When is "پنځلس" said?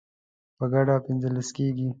1.05-1.47